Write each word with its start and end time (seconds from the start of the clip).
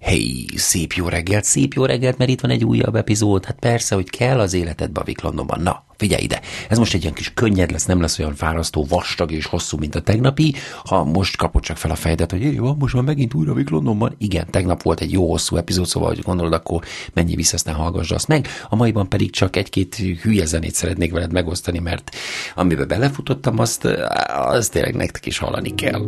Hey, 0.00 0.46
szép 0.56 0.92
jó 0.92 1.08
reggelt, 1.08 1.44
szép 1.44 1.72
jó 1.72 1.84
reggelt, 1.84 2.18
mert 2.18 2.30
itt 2.30 2.40
van 2.40 2.50
egy 2.50 2.64
újabb 2.64 2.94
epizód. 2.94 3.44
Hát 3.44 3.58
persze, 3.58 3.94
hogy 3.94 4.10
kell 4.10 4.40
az 4.40 4.54
életedbe 4.54 5.00
a 5.00 5.04
Viklandonban. 5.04 5.60
Na, 5.60 5.84
figyelj 5.96 6.22
ide, 6.22 6.40
ez 6.68 6.78
most 6.78 6.94
egy 6.94 7.02
ilyen 7.02 7.14
kis 7.14 7.32
könnyed 7.34 7.70
lesz, 7.70 7.84
nem 7.84 8.00
lesz 8.00 8.18
olyan 8.18 8.34
fárasztó, 8.34 8.86
vastag 8.88 9.32
és 9.32 9.46
hosszú, 9.46 9.78
mint 9.78 9.94
a 9.94 10.00
tegnapi. 10.00 10.54
Ha 10.84 11.04
most 11.04 11.36
kapod 11.36 11.62
csak 11.62 11.76
fel 11.76 11.90
a 11.90 11.94
fejedet, 11.94 12.30
hogy 12.30 12.54
jó, 12.54 12.74
most 12.74 12.94
már 12.94 13.02
megint 13.02 13.34
újra 13.34 13.54
Vik 13.54 13.68
Londonban. 13.68 14.14
Igen, 14.18 14.46
tegnap 14.50 14.82
volt 14.82 15.00
egy 15.00 15.12
jó 15.12 15.30
hosszú 15.30 15.56
epizód, 15.56 15.86
szóval, 15.86 16.08
hogy 16.08 16.22
gondolod, 16.22 16.52
akkor 16.52 16.84
mennyi 17.12 17.34
vissza, 17.34 17.54
aztán 17.54 17.74
hallgassd 17.74 18.12
azt 18.12 18.28
meg. 18.28 18.48
A 18.68 18.76
maiban 18.76 19.08
pedig 19.08 19.30
csak 19.30 19.56
egy-két 19.56 19.94
hülye 20.22 20.44
zenét 20.44 20.74
szeretnék 20.74 21.12
veled 21.12 21.32
megosztani, 21.32 21.78
mert 21.78 22.16
amiben 22.54 22.88
belefutottam, 22.88 23.58
azt, 23.58 23.84
azt 24.28 24.72
tényleg 24.72 24.94
nektek 24.94 25.26
is 25.26 25.38
hallani 25.38 25.74
kell. 25.74 26.02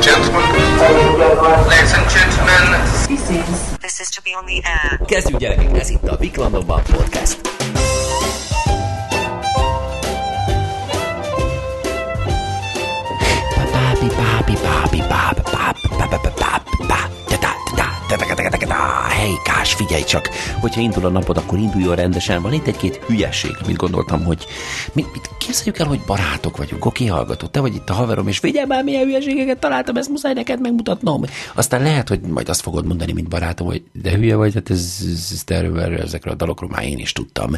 And 0.00 0.08
gentlemen. 0.08 1.68
Ladies 1.68 1.92
and 1.92 2.08
gentlemen. 2.08 3.78
This 3.80 4.00
is 4.00 4.10
to 4.10 4.22
be 4.22 4.34
on 4.34 4.46
the 4.46 4.62
air. 4.64 5.00
Kezdjük 5.06 5.38
gyerekek, 5.38 5.78
ez 5.78 5.90
itt 5.90 6.08
a 6.08 6.16
Viklandonban 6.16 6.82
podcast. 6.82 7.40
Papi, 13.54 14.06
papi, 14.06 14.54
papi, 14.54 15.02
papi, 15.08 15.42
papi, 15.42 15.59
Hely, 19.20 19.38
Kás, 19.44 19.74
figyelj 19.74 20.02
csak, 20.02 20.28
hogyha 20.60 20.80
indul 20.80 21.04
a 21.04 21.08
napod, 21.08 21.36
akkor 21.36 21.58
induljon 21.58 21.94
rendesen. 21.94 22.42
Van 22.42 22.52
itt 22.52 22.66
egy-két 22.66 22.96
hülyeség, 22.96 23.56
amit 23.64 23.76
gondoltam, 23.76 24.24
hogy 24.24 24.46
mit, 24.92 25.12
mit 25.12 25.30
képzeljük 25.38 25.78
el, 25.78 25.86
hogy 25.86 26.00
barátok 26.06 26.56
vagyunk, 26.56 26.84
oké, 26.84 27.06
hallgató, 27.06 27.46
te 27.46 27.60
vagy 27.60 27.74
itt 27.74 27.90
a 27.90 27.92
haverom, 27.92 28.28
és 28.28 28.38
figyelj 28.38 28.66
már, 28.66 28.84
milyen 28.84 29.04
hülyeségeket 29.04 29.58
találtam, 29.58 29.96
ezt 29.96 30.08
muszáj 30.08 30.32
neked 30.32 30.60
megmutatnom. 30.60 31.24
Aztán 31.54 31.82
lehet, 31.82 32.08
hogy 32.08 32.20
majd 32.20 32.48
azt 32.48 32.60
fogod 32.60 32.86
mondani, 32.86 33.12
mint 33.12 33.28
barátom, 33.28 33.66
hogy 33.66 33.82
de 33.92 34.10
hülye 34.10 34.36
vagy, 34.36 34.54
hát 34.54 34.70
ez, 34.70 34.96
ez, 35.30 35.42
erről, 35.46 36.00
ezekről 36.00 36.32
a 36.32 36.36
dalokról 36.36 36.70
már 36.70 36.84
én 36.84 36.98
is 36.98 37.12
tudtam. 37.12 37.50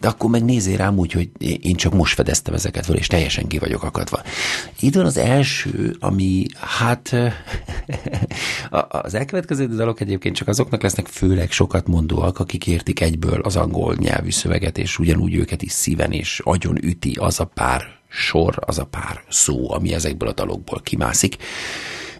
De 0.00 0.08
akkor 0.08 0.30
meg 0.30 0.44
nézzél 0.44 0.76
rám 0.76 0.98
úgy, 0.98 1.12
hogy 1.12 1.28
én 1.60 1.74
csak 1.74 1.92
most 1.92 2.14
fedeztem 2.14 2.54
ezeket 2.54 2.84
föl, 2.84 2.96
és 2.96 3.06
teljesen 3.06 3.46
ki 3.46 3.58
vagyok 3.58 3.82
akadva. 3.82 4.22
Itt 4.80 4.94
van 4.94 5.04
az 5.04 5.16
első, 5.16 5.96
ami 5.98 6.46
hát 6.60 7.16
az 8.88 9.14
elkövetkező 9.14 9.66
dalok 9.66 10.00
egyébként 10.00 10.36
csak 10.36 10.48
azoknak 10.48 10.82
lesznek 10.82 11.06
főleg 11.06 11.50
sokat 11.50 11.86
mondóak, 11.86 12.38
akik 12.38 12.66
értik 12.66 13.00
egyből 13.00 13.40
az 13.40 13.56
angol 13.56 13.94
nyelvű 13.98 14.30
szöveget, 14.30 14.78
és 14.78 14.98
ugyanúgy 14.98 15.34
őket 15.34 15.62
is 15.62 15.72
szíven 15.72 16.12
és 16.12 16.40
agyon 16.44 16.84
üti 16.84 17.16
az 17.18 17.40
a 17.40 17.44
pár 17.44 17.82
sor, 18.08 18.58
az 18.60 18.78
a 18.78 18.84
pár 18.84 19.22
szó, 19.28 19.72
ami 19.72 19.94
ezekből 19.94 20.28
a 20.28 20.32
dalokból 20.32 20.80
kimászik. 20.82 21.36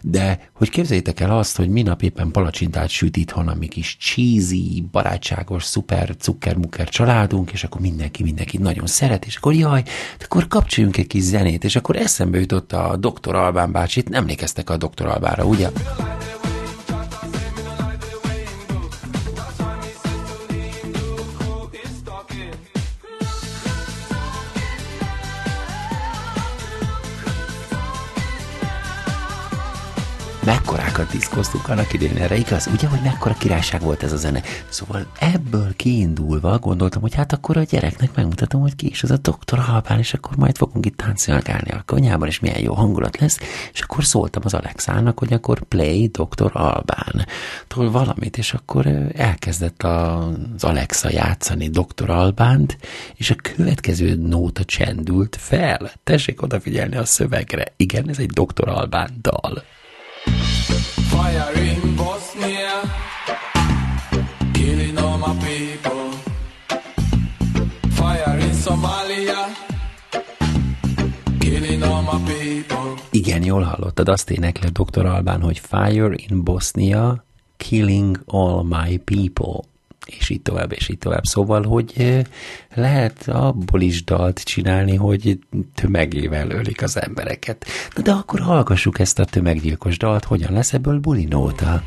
De 0.03 0.49
hogy 0.53 0.69
képzeljétek 0.69 1.19
el 1.19 1.37
azt, 1.37 1.57
hogy 1.57 1.69
minap 1.69 2.01
éppen 2.01 2.31
palacsintát 2.31 2.89
süt 2.89 3.17
itthon 3.17 3.47
a 3.47 3.53
mi 3.53 3.67
kis 3.67 3.97
cheesy, 3.99 4.83
barátságos, 4.91 5.63
szuper, 5.63 6.15
cukkermukker 6.15 6.89
családunk, 6.89 7.51
és 7.51 7.63
akkor 7.63 7.81
mindenki 7.81 8.23
mindenki 8.23 8.57
nagyon 8.57 8.87
szeret, 8.87 9.25
és 9.25 9.35
akkor 9.35 9.53
jaj, 9.53 9.83
akkor 10.23 10.47
kapcsoljunk 10.47 10.97
egy 10.97 11.07
kis 11.07 11.23
zenét, 11.23 11.63
és 11.63 11.75
akkor 11.75 11.95
eszembe 11.95 12.39
jutott 12.39 12.73
a 12.73 12.95
doktor 12.97 13.35
Albán 13.35 13.71
bácsit, 13.71 14.09
nem 14.09 14.21
emlékeztek 14.21 14.69
a 14.69 14.77
doktor 14.77 15.07
Albára, 15.07 15.43
ugye? 15.43 15.69
Mekkorákat 30.51 31.11
diszkoztunk 31.11 31.67
annak 31.67 31.93
idén 31.93 32.17
erre, 32.17 32.35
igaz? 32.35 32.67
Ugye, 32.73 32.87
hogy 32.87 32.99
mekkora 33.03 33.33
királyság 33.33 33.81
volt 33.81 34.03
ez 34.03 34.11
a 34.11 34.17
zene? 34.17 34.41
Szóval 34.69 35.05
ebből 35.19 35.75
kiindulva 35.75 36.59
gondoltam, 36.59 37.01
hogy 37.01 37.13
hát 37.13 37.33
akkor 37.33 37.57
a 37.57 37.63
gyereknek 37.63 38.15
megmutatom, 38.15 38.61
hogy 38.61 38.75
ki 38.75 38.89
is 38.89 39.03
az 39.03 39.11
a 39.11 39.17
doktor 39.17 39.59
Albán, 39.67 39.99
és 39.99 40.13
akkor 40.13 40.35
majd 40.35 40.57
fogunk 40.57 40.85
itt 40.85 40.97
táncolgálni 40.97 41.71
a 41.71 41.83
konyhában, 41.85 42.27
és 42.27 42.39
milyen 42.39 42.59
jó 42.59 42.73
hangulat 42.73 43.17
lesz, 43.17 43.39
és 43.73 43.81
akkor 43.81 44.05
szóltam 44.05 44.41
az 44.45 44.53
Alexának, 44.53 45.19
hogy 45.19 45.33
akkor 45.33 45.61
play 45.61 46.07
doktor 46.07 46.51
Albán. 46.53 47.25
Tól 47.67 47.91
valamit, 47.91 48.37
és 48.37 48.53
akkor 48.53 48.87
elkezdett 49.15 49.83
az 49.83 50.63
Alexa 50.63 51.09
játszani 51.11 51.69
doktor 51.69 52.09
Albánt, 52.09 52.77
és 53.15 53.29
a 53.29 53.35
következő 53.35 54.15
nóta 54.15 54.63
csendült 54.63 55.35
fel. 55.39 55.91
Tessék 56.03 56.41
odafigyelni 56.41 56.95
a 56.95 57.05
szövegre. 57.05 57.73
Igen, 57.75 58.09
ez 58.09 58.19
egy 58.19 58.31
doktor 58.31 58.69
Albán 58.69 59.09
dal. 59.21 59.63
Igen, 73.11 73.43
jól 73.43 73.61
hallottad, 73.61 74.09
azt 74.09 74.29
énekli 74.29 74.67
a 74.67 74.83
Dr. 74.83 75.05
Albán, 75.05 75.41
hogy 75.41 75.59
Fire 75.59 76.13
in 76.15 76.43
Bosnia, 76.43 77.25
killing 77.57 78.23
all 78.25 78.63
my 78.63 78.97
people 78.97 79.70
és 80.05 80.29
így 80.29 80.41
tovább, 80.41 80.71
és 80.71 80.89
így 80.89 80.97
tovább. 80.97 81.23
Szóval, 81.23 81.63
hogy 81.63 82.21
lehet 82.73 83.27
abból 83.27 83.81
is 83.81 84.03
dalt 84.03 84.39
csinálni, 84.43 84.95
hogy 84.95 85.39
tömegével 85.75 86.49
ölik 86.49 86.81
az 86.81 87.01
embereket. 87.01 87.65
Na 87.95 88.01
de 88.01 88.11
akkor 88.11 88.39
hallgassuk 88.39 88.99
ezt 88.99 89.19
a 89.19 89.25
tömeggyilkos 89.25 89.97
dalt, 89.97 90.25
hogyan 90.25 90.53
lesz 90.53 90.73
ebből 90.73 90.99
bulinóta. 90.99 91.83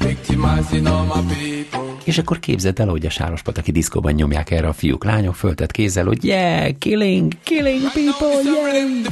Victimizing 0.00 0.86
all 0.86 1.04
my 1.04 1.22
people. 1.34 1.89
És 2.04 2.18
akkor 2.18 2.38
képzeld 2.38 2.78
el, 2.80 2.88
hogy 2.88 3.06
a 3.06 3.10
Sárospataki 3.10 3.72
diszkóban 3.72 4.12
nyomják 4.12 4.50
erre 4.50 4.68
a 4.68 4.72
fiúk, 4.72 5.04
lányok 5.04 5.34
föltett 5.34 5.70
kézzel, 5.70 6.04
hogy 6.04 6.24
yeah, 6.24 6.70
killing, 6.78 7.32
killing 7.42 7.80
people, 7.92 8.42
yeah. 8.42 9.10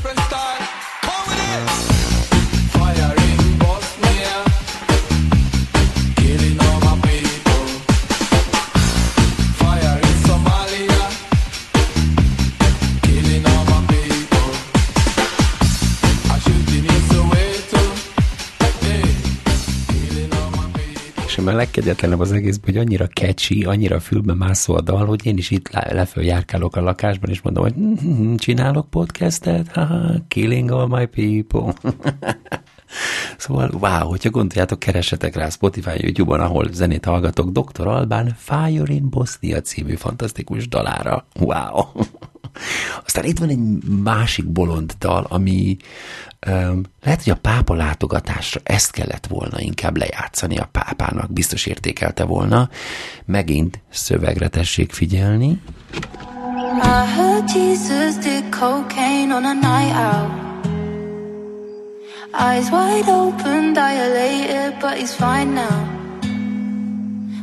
És 21.38 21.44
a 21.46 21.52
legkegyetlenebb 21.52 22.20
az 22.20 22.32
egész, 22.32 22.60
hogy 22.64 22.76
annyira 22.76 23.06
catchy, 23.06 23.64
annyira 23.64 24.00
fülbe 24.00 24.34
mászó 24.34 24.74
a 24.74 24.80
dal, 24.80 25.06
hogy 25.06 25.26
én 25.26 25.36
is 25.36 25.50
itt 25.50 25.70
le- 25.70 25.92
leföl 25.92 26.24
járkálok 26.24 26.76
a 26.76 26.80
lakásban, 26.80 27.30
és 27.30 27.40
mondom, 27.42 27.62
hogy 27.62 27.74
"Mhm, 27.74 28.34
csinálok 28.34 28.90
podcastet, 28.90 29.68
haha, 29.72 30.14
killing 30.28 30.70
all 30.70 30.86
my 30.86 31.04
people. 31.06 31.72
Szóval, 33.36 33.70
wow, 33.80 34.08
hogyha 34.08 34.30
gondoljátok, 34.30 34.78
keresetek 34.78 35.34
rá 35.36 35.48
Spotify, 35.48 35.90
YouTube-on, 36.06 36.40
ahol 36.40 36.68
zenét 36.72 37.04
hallgatok, 37.04 37.50
Dr. 37.50 37.86
Albán 37.86 38.34
Fire 38.36 38.92
in 38.92 39.10
Bosnia 39.10 39.60
című 39.60 39.94
fantasztikus 39.94 40.68
dalára. 40.68 41.26
Wow! 41.40 41.84
Aztán 43.04 43.24
itt 43.24 43.38
van 43.38 43.48
egy 43.48 43.82
másik 44.02 44.46
bolond 44.46 44.92
dal, 44.98 45.26
ami 45.28 45.76
um, 46.46 46.82
lehet, 47.02 47.22
hogy 47.22 47.32
a 47.32 47.36
pápa 47.36 47.74
látogatásra 47.74 48.60
ezt 48.64 48.90
kellett 48.90 49.26
volna 49.26 49.60
inkább 49.60 49.96
lejátszani 49.96 50.56
a 50.56 50.68
pápának, 50.72 51.32
biztos 51.32 51.66
értékelte 51.66 52.24
volna. 52.24 52.68
Megint 53.24 53.80
szövegre 53.90 54.48
tessék 54.48 54.92
figyelni. 54.92 55.60
I 56.82 57.06
heard 57.16 57.50
Jesus 57.50 58.16
did 58.16 58.50
cocaine 58.50 59.34
on 59.34 59.44
a 59.44 59.52
night 59.52 59.94
out. 59.96 60.46
Eyes 62.32 62.70
wide 62.70 63.08
open, 63.08 63.72
dilated, 63.72 64.78
but 64.80 64.98
he's 64.98 65.12
fine 65.12 65.54
now. 65.54 65.96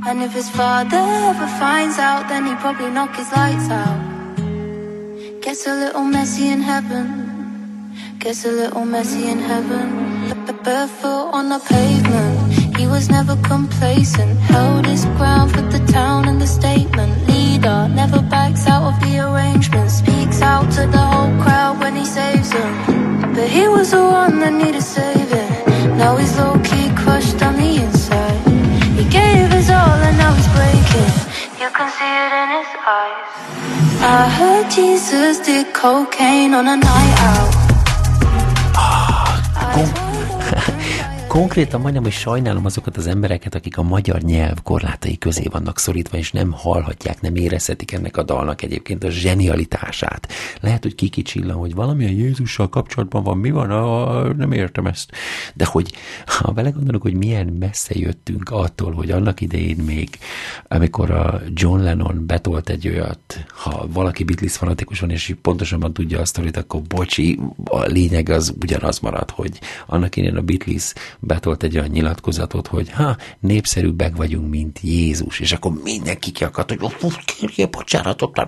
And 0.08 0.22
if 0.22 0.34
his 0.34 0.50
father 0.50 0.98
ever 0.98 1.48
finds 1.48 1.98
out, 1.98 2.28
then 2.28 2.46
he'd 2.46 2.60
probably 2.60 2.92
knock 2.92 3.16
his 3.16 3.32
lights 3.32 3.70
out. 3.70 4.15
Gets 5.46 5.68
a 5.68 5.76
little 5.76 6.04
messy 6.04 6.48
in 6.48 6.60
heaven. 6.60 7.94
Gets 8.18 8.46
a 8.46 8.52
little 8.52 8.84
messy 8.84 9.28
in 9.28 9.38
heaven. 9.38 10.16
Barefoot 10.66 11.30
on 11.32 11.50
the 11.50 11.60
pavement. 11.60 12.76
He 12.76 12.88
was 12.88 13.08
never 13.08 13.36
complacent. 13.44 14.40
Held 14.40 14.88
his 14.88 15.06
ground 15.18 15.52
for 15.52 15.62
the 15.62 15.78
town 15.86 16.28
and 16.28 16.42
the 16.42 16.48
statement. 16.48 17.28
Leader 17.28 17.88
never 17.88 18.20
backs 18.24 18.66
out 18.66 18.92
of 18.92 19.00
the 19.02 19.20
arrangement. 19.20 19.92
Speaks 19.92 20.42
out 20.42 20.72
to 20.72 20.88
the 20.88 20.98
whole 20.98 21.30
crowd 21.44 21.80
when 21.80 21.96
he 21.96 22.04
saves 22.04 22.50
them. 22.50 23.36
But 23.36 23.48
he 23.48 23.68
was 23.68 23.92
the 23.92 24.04
one 24.04 24.40
that 24.40 24.54
needed 24.54 24.82
saving. 24.82 25.15
I 34.08 34.30
heard 34.30 34.70
Jesus 34.70 35.40
did 35.40 35.74
cocaine 35.74 36.54
on 36.54 36.68
a 36.68 36.78
night 36.78 37.18
out. 37.32 37.45
Konkrétan 41.36 41.82
majdnem, 41.82 42.04
hogy 42.04 42.12
sajnálom 42.12 42.66
azokat 42.66 42.98
az 42.98 43.08
embereket, 43.08 43.56
akik 43.56 43.78
a 43.78 43.84
magyar 43.84 44.22
nyelv 44.22 44.62
korlátai 44.64 45.18
közé 45.18 45.44
vannak 45.52 45.80
szorítva, 45.80 46.18
és 46.18 46.32
nem 46.32 46.52
hallhatják, 46.52 47.22
nem 47.22 47.36
érezhetik 47.36 47.92
ennek 47.92 48.18
a 48.18 48.24
dalnak 48.24 48.62
egyébként 48.62 49.04
a 49.04 49.10
zsenialitását. 49.10 50.28
Lehet, 50.62 50.84
hogy 50.84 50.96
kikicsillan, 50.96 51.56
hogy 51.56 51.74
valami 51.74 52.06
a 52.06 52.10
Jézussal 52.10 52.70
kapcsolatban 52.70 53.24
van, 53.24 53.38
mi 53.38 53.52
van, 53.52 53.68
nem 54.38 54.52
értem 54.52 54.86
ezt. 54.86 55.12
De 55.54 55.66
hogy 55.66 55.94
ha 56.26 56.52
belegondolok, 56.52 57.02
hogy 57.02 57.14
milyen 57.14 57.48
messze 57.60 57.94
jöttünk 57.98 58.50
attól, 58.50 58.92
hogy 58.92 59.12
annak 59.12 59.42
idején 59.42 59.78
még, 59.78 60.10
amikor 60.68 61.12
a 61.12 61.42
John 61.54 61.82
Lennon 61.82 62.24
betolt 62.26 62.70
egy 62.70 62.88
olyat, 62.88 63.46
ha 63.48 63.88
valaki 63.92 64.24
Beatles 64.24 64.58
fanatikus 64.58 65.00
van, 65.00 65.10
és 65.10 65.36
pontosabban 65.42 65.94
tudja 65.94 66.20
azt, 66.20 66.38
hogy 66.38 66.50
akkor 66.54 66.82
bocsi, 66.82 67.40
a 67.64 67.86
lényeg 67.86 68.30
az 68.30 68.54
ugyanaz 68.62 69.00
marad, 69.00 69.30
hogy 69.30 69.60
annak 69.86 70.16
idején 70.16 70.38
a 70.38 70.42
Beatles 70.42 70.94
betolt 71.26 71.64
egy 71.64 71.78
olyan 71.78 71.90
nyilatkozatot, 71.90 72.68
hogy 72.68 72.92
ha, 72.92 73.18
népszerűbbek 73.40 74.16
vagyunk, 74.16 74.50
mint 74.50 74.80
Jézus, 74.82 75.40
és 75.40 75.52
akkor 75.52 75.72
mindenki 75.84 76.32
kiakadt, 76.32 76.70
hogy 76.76 76.92
fú, 76.92 77.10
kérjél 77.26 77.68
bocsánatot, 77.68 78.46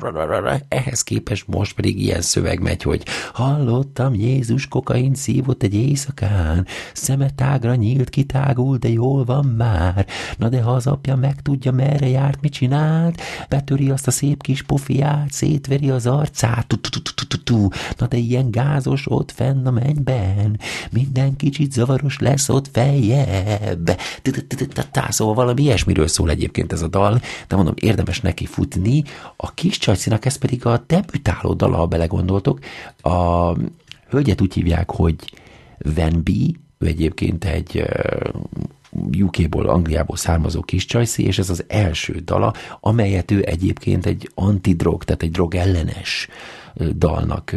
ehhez 0.68 1.02
képest 1.02 1.48
most 1.48 1.76
pedig 1.76 2.02
ilyen 2.02 2.22
szöveg 2.22 2.60
megy, 2.60 2.82
hogy 2.82 3.04
hallottam, 3.34 4.14
Jézus 4.14 4.68
kokain 4.68 5.14
szívott 5.14 5.64
egy 5.64 5.74
éjszakán, 5.74 6.66
szeme 6.94 7.30
tágra 7.30 7.76
nyílt, 7.76 8.10
kitágult, 8.10 8.80
de 8.80 8.90
jól 8.90 9.24
van 9.24 9.46
már. 9.46 10.08
Na 10.38 10.50
de 10.50 10.62
ha 10.62 10.72
az 10.72 10.88
apja 10.88 11.16
megtudja, 11.16 11.72
merre 11.72 12.08
járt, 12.08 12.42
mit 12.42 12.52
csinált, 12.52 13.22
betöri 13.50 13.90
azt 13.90 14.08
a 14.08 14.12
szép 14.12 14.42
kis 14.42 14.64
pofiát, 14.64 15.32
szétveri 15.32 15.90
az 15.90 16.08
arcát. 16.08 16.66
Na 17.98 18.08
de 18.08 18.18
ilyen 18.18 18.52
gázos 18.52 19.12
ott 19.12 19.32
fenn 19.32 19.66
a 19.66 19.72
mennyben, 19.72 20.60
minden 20.92 21.36
kicsit 21.36 21.72
zavaros 21.72 22.20
lesz 22.20 22.50
ott 22.50 22.67
feljebb. 22.72 23.86
Ta-ta-ta-ta-ta. 24.22 25.12
Szóval 25.12 25.34
valami 25.34 25.62
ilyesmiről 25.62 26.08
szól 26.08 26.30
egyébként 26.30 26.74
ez 26.74 26.82
a 26.82 26.88
dal, 26.88 27.22
de 27.48 27.56
mondom, 27.56 27.74
érdemes 27.78 28.22
neki 28.22 28.46
futni. 28.46 29.04
A 29.36 29.54
kis 29.54 29.78
csajcinak 29.78 30.26
ez 30.26 30.36
pedig 30.36 30.66
a 30.66 30.84
debütáló 30.88 31.54
dala, 31.54 31.78
ha 31.78 31.86
belegondoltok. 31.86 32.60
A 33.02 33.52
hölgyet 34.10 34.42
úgy 34.42 34.54
hívják, 34.54 34.92
hogy 34.92 35.16
Van 35.78 36.22
B, 36.24 36.30
ő 36.78 36.88
egyébként 36.88 37.46
egy 37.46 37.84
UK-ból, 39.20 39.70
Angliából 39.70 40.18
származó 40.18 40.62
kis 40.62 40.86
csajci, 40.86 41.26
és 41.26 41.38
ez 41.38 41.50
az 41.50 41.64
első 41.68 42.14
dala, 42.14 42.54
amelyet 42.80 43.32
ő 43.32 43.44
egyébként 43.46 44.06
egy 44.06 44.30
antidrog, 44.36 45.04
tehát 45.04 45.24
egy 45.24 45.32
drog 45.32 45.56
ellenes 45.56 46.28
dalnak 46.96 47.56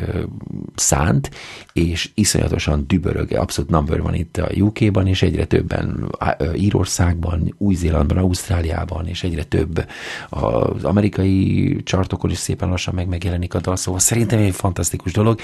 szánt, 0.74 1.30
és 1.72 2.10
iszonyatosan 2.14 2.84
dübörög, 2.86 3.32
abszolút 3.32 3.70
number 3.70 4.02
van 4.02 4.14
itt 4.14 4.36
a 4.36 4.48
UK-ban, 4.58 5.06
és 5.06 5.22
egyre 5.22 5.44
többen 5.44 6.10
Írországban, 6.54 7.54
Új-Zélandban, 7.58 8.18
Ausztráliában, 8.18 9.06
és 9.06 9.22
egyre 9.22 9.44
több 9.44 9.86
az 10.28 10.84
amerikai 10.84 11.76
csartokon 11.82 12.30
is 12.30 12.38
szépen 12.38 12.68
lassan 12.68 12.94
meg 12.94 13.08
megjelenik 13.08 13.54
a 13.54 13.60
dal, 13.60 13.76
szóval 13.76 14.00
szerintem 14.00 14.38
egy 14.38 14.54
fantasztikus 14.54 15.12
dolog, 15.12 15.40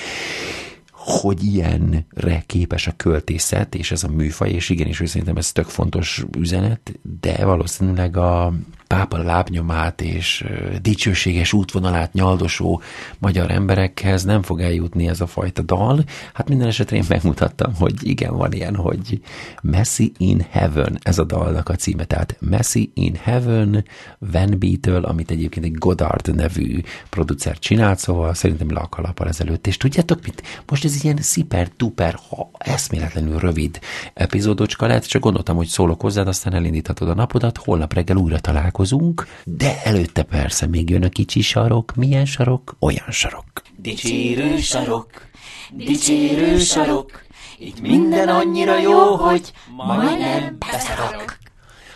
hogy 1.07 1.45
ilyenre 1.45 2.43
képes 2.47 2.87
a 2.87 2.93
költészet, 2.97 3.75
és 3.75 3.91
ez 3.91 4.05
a 4.05 4.09
műfaj, 4.09 4.51
és 4.51 4.69
igenis, 4.69 4.99
hogy 4.99 5.07
szerintem 5.07 5.37
ez 5.37 5.53
tök 5.53 5.65
fontos 5.65 6.25
üzenet, 6.39 6.99
de 7.21 7.45
valószínűleg 7.45 8.17
a 8.17 8.53
pápa 8.87 9.19
lábnyomát 9.19 10.01
és 10.01 10.45
dicsőséges 10.83 11.53
útvonalát 11.53 12.13
nyaldosó 12.13 12.81
magyar 13.19 13.51
emberekhez 13.51 14.25
nem 14.25 14.43
fog 14.43 14.61
eljutni 14.61 15.09
ez 15.09 15.21
a 15.21 15.27
fajta 15.27 15.63
dal. 15.63 16.05
Hát 16.33 16.49
minden 16.49 16.69
esetre 16.69 16.97
én 16.97 17.05
megmutattam, 17.09 17.75
hogy 17.75 17.95
igen, 18.01 18.37
van 18.37 18.53
ilyen, 18.53 18.75
hogy 18.75 19.21
Messi 19.63 20.13
in 20.17 20.47
Heaven, 20.51 20.99
ez 21.03 21.19
a 21.19 21.25
dalnak 21.25 21.69
a 21.69 21.75
címe, 21.75 22.05
tehát 22.05 22.37
Messi 22.41 22.91
in 22.95 23.15
Heaven, 23.23 23.85
Van 24.19 24.59
B-től, 24.59 25.05
amit 25.05 25.31
egyébként 25.31 25.67
egy 25.67 25.75
Godard 25.75 26.35
nevű 26.35 26.81
producer 27.11 27.59
csinált, 27.59 27.99
szóval 27.99 28.35
szerintem 28.35 28.73
le 28.73 28.81
a 28.81 28.89
kalappal 28.89 29.29
ezelőtt. 29.29 29.67
És 29.67 29.77
tudjátok 29.77 30.23
mit? 30.23 30.43
Most 30.67 30.85
ez 30.85 31.05
ilyen 31.05 31.19
sziper-tuper, 31.21 32.19
ha 32.29 32.51
eszméletlenül 32.59 33.39
rövid 33.39 33.81
epizódocska 34.15 34.87
lehet, 34.87 35.09
csak 35.09 35.23
gondoltam, 35.23 35.57
hogy 35.57 35.67
szólok 35.67 36.01
hozzád, 36.01 36.29
aztán 36.29 36.55
elindíthatod 36.55 37.09
a 37.09 37.15
napodat, 37.15 37.59
holnap 37.59 37.93
reggel 37.93 38.17
újra 38.17 38.39
találkozunk, 38.39 38.75
de 39.45 39.83
előtte 39.83 40.23
persze 40.23 40.67
még 40.67 40.91
jön 40.91 41.03
a 41.03 41.09
kicsi 41.09 41.41
sarok, 41.41 41.95
milyen 41.95 42.25
sarok, 42.25 42.77
olyan 42.81 43.11
sarok. 43.11 43.63
Dicsérő 43.77 44.59
sarok, 44.59 45.11
dicsérő 45.71 46.59
sarok, 46.59 47.25
itt 47.59 47.81
minden 47.81 48.29
annyira 48.29 48.79
jó, 48.79 49.17
hogy 49.17 49.53
majdnem 49.77 50.57
beszarok. 50.59 51.39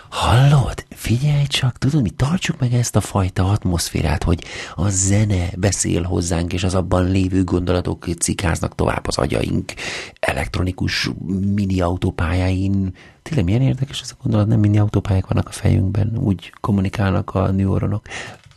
Hallod? 0.08 0.84
Figyelj 1.00 1.44
csak, 1.46 1.78
tudod 1.78 2.02
mi? 2.02 2.10
Tartsuk 2.10 2.58
meg 2.58 2.72
ezt 2.72 2.96
a 2.96 3.00
fajta 3.00 3.50
atmoszférát, 3.50 4.22
hogy 4.22 4.44
a 4.74 4.88
zene 4.88 5.48
beszél 5.56 6.02
hozzánk, 6.02 6.52
és 6.52 6.64
az 6.64 6.74
abban 6.74 7.10
lévő 7.10 7.44
gondolatok 7.44 8.06
cikáznak 8.18 8.74
tovább 8.74 9.06
az 9.06 9.18
agyaink 9.18 9.72
elektronikus 10.20 11.10
mini 11.54 11.80
autópályáin. 11.80 12.94
Tényleg 13.22 13.44
milyen 13.44 13.62
érdekes 13.62 14.00
ez 14.00 14.10
a 14.10 14.20
gondolat, 14.22 14.46
nem 14.46 14.60
mini 14.60 14.78
autópályák 14.78 15.26
vannak 15.26 15.48
a 15.48 15.52
fejünkben, 15.52 16.18
úgy 16.18 16.52
kommunikálnak 16.60 17.34
a 17.34 17.50
neuronok. 17.50 18.06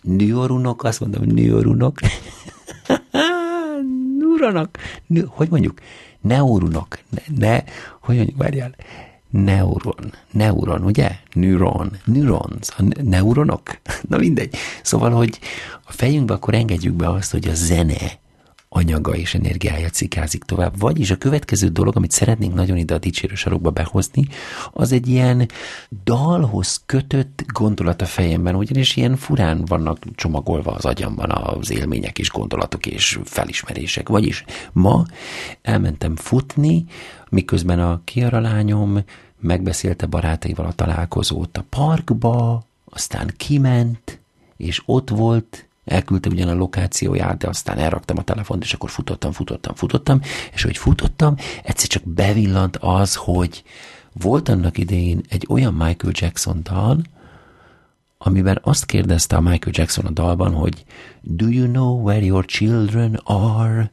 Neuronok, 0.02 0.84
azt 0.84 1.00
mondom, 1.00 1.24
neuronok. 1.26 2.00
neuronok. 4.20 4.70
Neu- 5.08 5.30
hogy 5.30 5.50
mondjuk? 5.50 5.80
Neuronok. 6.22 7.00
Ne, 7.10 7.48
ne, 7.48 7.64
hogy 8.00 8.16
mondjuk, 8.16 8.38
várjál. 8.38 8.76
Neuron, 9.34 10.14
neuron, 10.32 10.84
ugye? 10.84 11.18
Neuron, 11.34 11.98
neurons, 12.06 12.70
a 12.78 12.82
ne- 12.84 13.04
neuronok. 13.04 13.80
Na 14.10 14.18
mindegy. 14.18 14.56
Szóval, 14.84 15.12
hogy 15.12 15.40
a 15.86 15.92
fejünkbe 15.92 16.34
akkor 16.34 16.54
engedjük 16.54 16.94
be 16.94 17.10
azt, 17.10 17.32
hogy 17.32 17.48
a 17.48 17.54
zene 17.54 18.20
anyaga 18.76 19.16
és 19.16 19.34
energiája 19.34 19.90
cikázik 19.90 20.44
tovább. 20.44 20.80
Vagyis 20.80 21.12
a 21.12 21.18
következő 21.18 21.68
dolog, 21.68 21.96
amit 21.96 22.12
szeretnénk 22.12 22.54
nagyon 22.54 22.78
ide 22.78 22.94
a 22.94 22.98
dicsérő 22.98 23.36
sarokba 23.36 23.70
behozni, 23.70 24.28
az 24.72 24.92
egy 24.92 25.08
ilyen 25.08 25.50
dalhoz 26.04 26.82
kötött 26.86 27.44
gondolat 27.48 28.02
a 28.02 28.06
fejemben, 28.06 28.56
ugyanis 28.56 28.96
ilyen 28.96 29.16
furán 29.16 29.66
vannak 29.66 29.98
csomagolva 30.16 30.72
az 30.72 30.86
agyamban 30.86 31.32
az 31.32 31.72
élmények 31.72 32.20
és 32.20 32.30
gondolatok 32.30 32.86
és 32.86 33.20
felismerések. 33.24 34.10
Vagyis 34.10 34.44
ma 34.72 35.06
elmentem 35.62 36.16
futni, 36.16 36.86
miközben 37.30 37.80
a 37.80 38.02
Kiara 38.04 38.40
lányom 38.40 39.04
megbeszélte 39.40 40.06
barátaival 40.06 40.66
a 40.66 40.74
találkozót 40.74 41.58
a 41.58 41.66
parkba, 41.70 42.66
aztán 42.86 43.34
kiment, 43.38 44.20
és 44.58 44.82
ott 44.86 45.10
volt, 45.10 45.68
elküldte 45.86 46.30
ugyan 46.30 46.48
a 46.48 46.54
lokációját, 46.54 47.38
de 47.38 47.48
aztán 47.48 47.78
elraktam 47.78 48.18
a 48.18 48.24
telefont, 48.24 48.64
és 48.64 48.74
akkor 48.74 48.90
futottam, 48.90 49.32
futottam, 49.32 49.76
futottam, 49.76 50.22
és 50.54 50.64
hogy 50.64 50.78
futottam, 50.78 51.36
egyszer 51.64 51.88
csak 51.88 52.04
bevillant 52.04 52.78
az, 52.78 53.16
hogy 53.16 53.64
volt 54.14 54.50
annak 54.50 54.78
idején 54.78 55.22
egy 55.30 55.46
olyan 55.50 55.74
Michael 55.74 56.14
Jackson 56.16 56.60
dal, 56.64 57.02
amiben 58.18 58.60
azt 58.64 58.86
kérdezte 58.86 59.36
a 59.36 59.42
Michael 59.42 59.72
Jackson 59.76 60.06
a 60.06 60.10
dalban, 60.10 60.54
hogy 60.54 60.86
Do 61.22 61.48
you 61.48 61.68
know 61.68 62.02
where 62.02 62.26
your 62.26 62.46
children 62.46 63.20
are? 63.24 63.92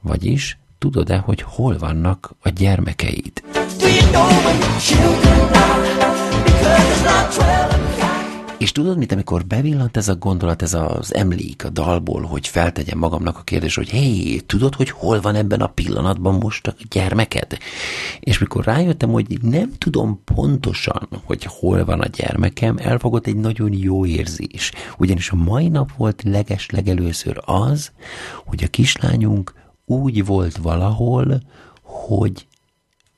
Vagyis, 0.00 0.58
tudod-e, 0.78 1.16
hogy 1.16 1.42
hol 1.42 1.78
vannak 1.78 2.34
a 2.40 2.48
gyermekeid? 2.48 3.42
És 8.62 8.72
tudod 8.72 8.98
mit, 8.98 9.12
amikor 9.12 9.46
bevillant 9.46 9.96
ez 9.96 10.08
a 10.08 10.16
gondolat, 10.16 10.62
ez 10.62 10.74
az 10.74 11.14
emlék 11.14 11.64
a 11.64 11.68
dalból, 11.68 12.22
hogy 12.22 12.48
feltegyem 12.48 12.98
magamnak 12.98 13.38
a 13.38 13.42
kérdés, 13.42 13.74
hogy 13.74 13.88
hé, 13.88 14.36
tudod, 14.36 14.74
hogy 14.74 14.90
hol 14.90 15.20
van 15.20 15.34
ebben 15.34 15.60
a 15.60 15.66
pillanatban 15.66 16.34
most 16.34 16.66
a 16.66 16.74
gyermeked? 16.90 17.58
És 18.20 18.38
mikor 18.38 18.64
rájöttem, 18.64 19.10
hogy 19.10 19.38
nem 19.40 19.72
tudom 19.78 20.20
pontosan, 20.24 21.08
hogy 21.24 21.44
hol 21.44 21.84
van 21.84 22.00
a 22.00 22.06
gyermekem, 22.06 22.76
elfogott 22.78 23.26
egy 23.26 23.36
nagyon 23.36 23.72
jó 23.72 24.06
érzés. 24.06 24.72
Ugyanis 24.98 25.30
a 25.30 25.36
mai 25.36 25.68
nap 25.68 25.92
volt 25.96 26.22
leges 26.22 26.70
legelőször 26.70 27.40
az, 27.44 27.92
hogy 28.44 28.64
a 28.64 28.68
kislányunk 28.68 29.54
úgy 29.84 30.26
volt 30.26 30.56
valahol, 30.56 31.40
hogy 31.82 32.46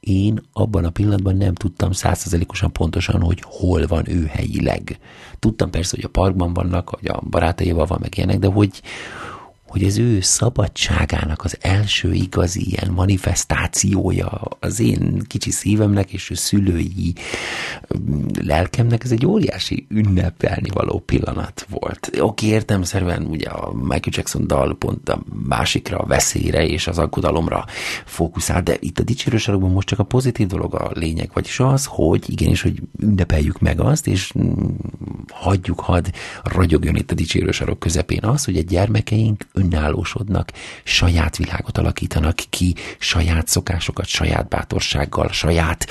én 0.04 0.40
abban 0.52 0.84
a 0.84 0.90
pillanatban 0.90 1.36
nem 1.36 1.54
tudtam 1.54 1.92
százszerzelékosan 1.92 2.72
pontosan, 2.72 3.20
hogy 3.20 3.42
hol 3.44 3.86
van 3.86 4.08
ő 4.08 4.26
helyileg. 4.26 4.98
Tudtam 5.38 5.70
persze, 5.70 5.96
hogy 5.96 6.04
a 6.04 6.20
parkban 6.20 6.52
vannak, 6.52 6.88
hogy 6.88 7.08
a 7.08 7.22
barátaival 7.30 7.86
van, 7.86 7.98
meg 8.00 8.16
ilyenek, 8.16 8.38
de 8.38 8.46
hogy, 8.46 8.82
hogy 9.74 9.84
az 9.84 9.98
ő 9.98 10.20
szabadságának 10.20 11.44
az 11.44 11.56
első 11.60 12.12
igazi 12.12 12.70
ilyen 12.70 12.92
manifestációja 12.92 14.40
az 14.60 14.80
én 14.80 15.22
kicsi 15.26 15.50
szívemnek 15.50 16.12
és 16.12 16.30
a 16.30 16.36
szülői 16.36 17.14
mm, 17.98 18.26
lelkemnek 18.42 19.04
ez 19.04 19.10
egy 19.10 19.26
óriási 19.26 19.86
ünnepelni 19.88 20.70
való 20.72 20.98
pillanat 20.98 21.66
volt. 21.70 22.10
Oké, 22.20 22.46
értemszerűen 22.46 23.26
ugye 23.26 23.48
a 23.48 23.72
Michael 23.72 24.00
Jackson 24.10 24.46
dal 24.46 24.76
pont 24.76 25.08
a 25.08 25.22
másikra, 25.48 25.98
a 25.98 26.06
veszélyre 26.06 26.66
és 26.66 26.86
az 26.86 26.98
aggodalomra 26.98 27.64
fókuszál, 28.04 28.62
de 28.62 28.76
itt 28.80 28.98
a 28.98 29.02
dicsérősorokban 29.02 29.70
most 29.70 29.88
csak 29.88 29.98
a 29.98 30.04
pozitív 30.04 30.46
dolog 30.46 30.74
a 30.74 30.90
lényeg, 30.92 31.30
vagyis 31.32 31.60
az, 31.60 31.84
hogy 31.88 32.30
igenis, 32.30 32.62
hogy 32.62 32.82
ünnepeljük 33.00 33.60
meg 33.60 33.80
azt, 33.80 34.06
és 34.06 34.32
mm, 34.38 34.68
hagyjuk, 35.28 35.80
hadd 35.80 36.06
ragyogjon 36.42 36.96
itt 36.96 37.10
a 37.10 37.14
dicsérősorok 37.14 37.78
közepén 37.78 38.24
az, 38.24 38.44
hogy 38.44 38.56
a 38.56 38.62
gyermekeink 38.62 39.46
önállósodnak, 39.64 40.52
saját 40.84 41.36
világot 41.36 41.78
alakítanak 41.78 42.36
ki, 42.50 42.74
saját 42.98 43.48
szokásokat, 43.48 44.06
saját 44.06 44.48
bátorsággal, 44.48 45.28
saját 45.28 45.86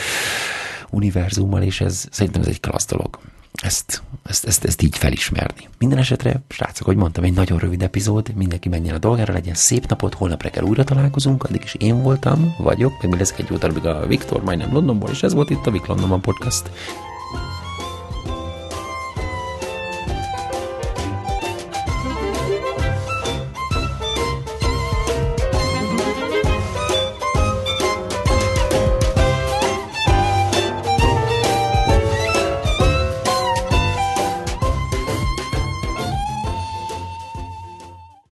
univerzummal, 0.90 1.62
és 1.62 1.82
ez 1.82 2.06
szerintem 2.12 2.42
ez 2.42 2.48
egy 2.48 2.60
klassz 2.60 2.86
dolog. 2.86 3.20
Ezt, 3.62 4.02
ezt, 4.24 4.46
ezt, 4.46 4.64
ezt 4.64 4.82
így 4.82 4.98
felismerni. 4.98 5.70
Minden 5.78 5.98
esetre, 5.98 6.42
srácok, 6.50 6.86
hogy 6.86 6.96
mondtam, 6.96 7.24
egy 7.24 7.34
nagyon 7.34 7.58
rövid 7.60 7.82
epizód, 7.82 8.34
mindenki 8.36 8.70
menjen 8.70 8.96
a 8.96 8.98
dolgára, 8.98 9.34
legyen 9.34 9.54
szép 9.54 9.88
napot, 9.88 10.14
holnap 10.14 10.42
reggel 10.42 10.64
újra 10.64 10.84
találkozunk, 10.84 11.44
addig 11.44 11.64
is 11.64 11.74
én 11.74 12.02
voltam, 12.02 12.56
vagyok, 12.58 13.02
meg 13.02 13.12
mi 13.12 13.18
leszek 13.18 13.40
egy 13.40 13.50
jó 13.50 13.58
darabig 13.58 13.86
a 13.86 14.08
Viktor, 14.08 14.44
majdnem 14.44 14.74
Londonból, 14.74 15.10
és 15.10 15.24
ez 15.24 15.34
volt 15.34 15.50
itt 15.50 15.66
a 15.66 15.72
Vik 15.72 15.86
Londonban 15.86 16.22
podcast. 16.22 16.70